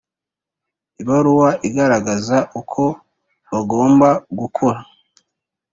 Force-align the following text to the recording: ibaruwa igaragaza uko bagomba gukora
ibaruwa 1.01 1.49
igaragaza 1.67 2.37
uko 2.59 2.83
bagomba 3.51 4.09
gukora 4.39 4.79